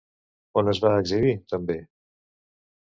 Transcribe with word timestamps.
On 0.61 0.71
es 0.73 0.81
va 0.87 0.93
exhibir, 1.03 1.37
també? 1.55 1.81